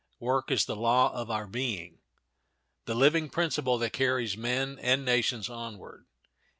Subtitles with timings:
[0.19, 1.99] Work is the law of our being,
[2.85, 6.07] the living principle that carries men and nations onward.